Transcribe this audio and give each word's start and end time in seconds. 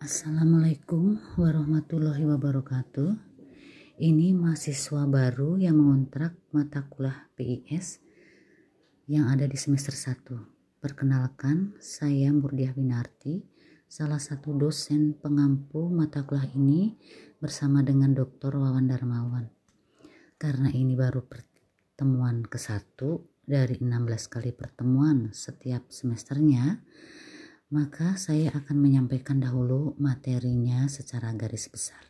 Assalamualaikum 0.00 1.20
warahmatullahi 1.36 2.24
wabarakatuh. 2.24 3.20
Ini 4.00 4.32
mahasiswa 4.32 5.04
baru 5.04 5.60
yang 5.60 5.76
mengontrak 5.76 6.40
mata 6.56 6.88
kuliah 6.88 7.28
PIS 7.36 8.00
yang 9.12 9.28
ada 9.28 9.44
di 9.44 9.60
semester 9.60 9.92
1. 9.92 10.80
Perkenalkan, 10.80 11.76
saya 11.84 12.32
Murdiah 12.32 12.72
Winarti, 12.72 13.44
salah 13.84 14.16
satu 14.16 14.56
dosen 14.56 15.20
pengampu 15.20 15.92
mata 15.92 16.24
kuliah 16.24 16.48
ini 16.56 16.96
bersama 17.36 17.84
dengan 17.84 18.16
Dr. 18.16 18.56
Wawan 18.56 18.88
Darmawan. 18.88 19.52
Karena 20.40 20.72
ini 20.72 20.96
baru 20.96 21.28
pertemuan 21.28 22.40
ke-1 22.48 23.04
dari 23.44 23.76
16 23.76 24.32
kali 24.32 24.56
pertemuan 24.56 25.36
setiap 25.36 25.92
semesternya, 25.92 26.88
maka 27.70 28.18
saya 28.18 28.50
akan 28.50 28.76
menyampaikan 28.82 29.38
dahulu 29.38 29.94
materinya 30.02 30.90
secara 30.90 31.30
garis 31.38 31.70
besar. 31.70 32.02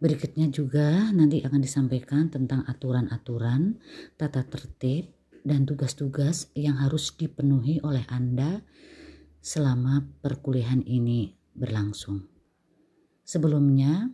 Berikutnya 0.00 0.48
juga 0.48 1.12
nanti 1.12 1.44
akan 1.44 1.60
disampaikan 1.60 2.32
tentang 2.32 2.64
aturan-aturan, 2.64 3.76
tata 4.16 4.40
tertib, 4.48 5.12
dan 5.44 5.68
tugas-tugas 5.68 6.48
yang 6.56 6.80
harus 6.80 7.12
dipenuhi 7.12 7.84
oleh 7.84 8.04
Anda 8.08 8.64
selama 9.44 10.08
perkuliahan 10.24 10.84
ini 10.88 11.36
berlangsung. 11.52 12.24
Sebelumnya, 13.24 14.08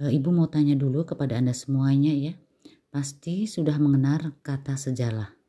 eh, 0.00 0.16
Ibu 0.16 0.32
mau 0.32 0.48
tanya 0.48 0.76
dulu 0.80 1.04
kepada 1.04 1.36
Anda 1.36 1.52
semuanya 1.52 2.12
ya. 2.16 2.32
Pasti 2.88 3.44
sudah 3.44 3.76
mengenal 3.76 4.40
kata 4.40 4.80
sejarah 4.80 5.43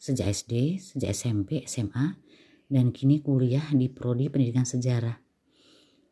sejak 0.00 0.32
SD, 0.32 0.80
sejak 0.80 1.12
SMP, 1.12 1.68
SMA, 1.68 2.16
dan 2.72 2.88
kini 2.88 3.20
kuliah 3.20 3.68
di 3.76 3.92
Prodi 3.92 4.32
Pendidikan 4.32 4.64
Sejarah. 4.64 5.20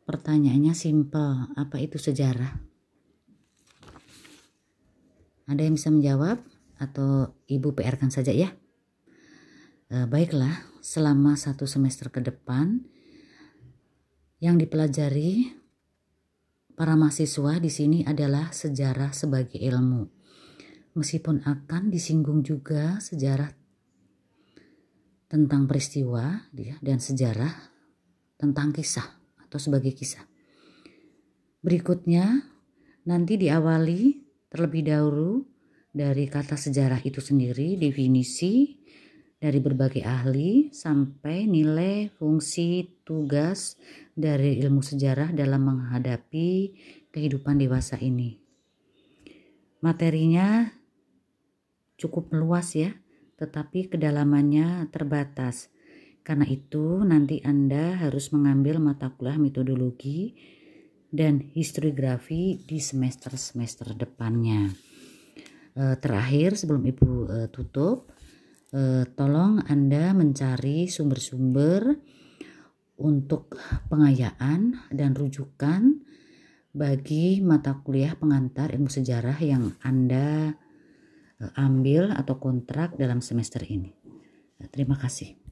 Pertanyaannya 0.05 0.77
simpel, 0.77 1.49
apa 1.57 1.81
itu 1.81 1.97
sejarah? 1.97 2.53
Ada 5.49 5.61
yang 5.65 5.73
bisa 5.73 5.89
menjawab 5.89 6.37
atau 6.77 7.33
Ibu 7.49 7.73
PR-kan 7.73 8.13
saja 8.13 8.29
ya? 8.29 8.53
E, 9.89 10.05
baiklah, 10.05 10.69
selama 10.85 11.33
satu 11.33 11.65
semester 11.65 12.13
ke 12.13 12.21
depan 12.21 12.85
yang 14.37 14.61
dipelajari 14.61 15.49
para 16.77 16.93
mahasiswa 16.93 17.57
di 17.57 17.69
sini 17.73 17.99
adalah 18.05 18.53
sejarah 18.53 19.11
sebagai 19.11 19.57
ilmu. 19.57 20.05
Meskipun 20.93 21.43
akan 21.45 21.89
disinggung 21.89 22.41
juga 22.41 22.97
sejarah 23.03 23.58
tentang 25.29 25.69
peristiwa 25.69 26.49
ya, 26.57 26.75
dan 26.81 26.97
sejarah 26.97 27.53
tentang 28.35 28.73
kisah 28.73 29.05
atau 29.45 29.61
sebagai 29.61 29.93
kisah. 29.93 30.25
Berikutnya 31.61 32.49
nanti 33.05 33.37
diawali 33.37 34.25
terlebih 34.49 34.89
dahulu 34.89 35.45
dari 35.93 36.25
kata 36.25 36.57
sejarah 36.57 37.05
itu 37.05 37.21
sendiri, 37.21 37.77
definisi 37.77 38.81
dari 39.39 39.61
berbagai 39.61 40.03
ahli 40.03 40.73
sampai 40.73 41.47
nilai, 41.47 42.09
fungsi, 42.11 42.99
tugas 43.05 43.79
dari 44.17 44.59
ilmu 44.59 44.81
sejarah 44.81 45.31
dalam 45.31 45.63
menghadapi 45.63 46.75
kehidupan 47.13 47.61
dewasa 47.61 48.01
ini. 48.01 48.41
Materinya 49.79 50.67
cukup 51.95 52.35
luas 52.35 52.75
ya 52.75 52.91
tetapi 53.39 53.87
kedalamannya 53.87 54.91
terbatas. 54.91 55.71
Karena 56.21 56.43
itu, 56.45 57.01
nanti 57.07 57.39
Anda 57.41 57.95
harus 57.95 58.35
mengambil 58.35 58.83
mata 58.83 59.09
kuliah 59.15 59.39
metodologi 59.39 60.35
dan 61.09 61.41
historiografi 61.41 62.61
di 62.67 62.77
semester-semester 62.77 63.97
depannya. 63.97 64.69
E, 65.73 65.97
terakhir, 65.97 66.59
sebelum 66.59 66.85
Ibu 66.85 67.09
e, 67.25 67.37
tutup, 67.49 68.11
e, 68.69 69.09
tolong 69.17 69.63
Anda 69.65 70.13
mencari 70.13 70.85
sumber-sumber 70.85 71.97
untuk 72.99 73.57
pengayaan 73.87 74.91
dan 74.91 75.15
rujukan 75.15 76.03
bagi 76.75 77.41
mata 77.41 77.79
kuliah 77.81 78.13
pengantar 78.13 78.69
ilmu 78.75 78.91
sejarah 78.91 79.39
yang 79.41 79.73
Anda 79.81 80.53
ambil 81.55 82.11
atau 82.11 82.35
kontrak 82.35 82.99
dalam 82.99 83.23
semester 83.23 83.63
ini. 83.63 83.95
Terima 84.75 84.99
kasih. 84.99 85.39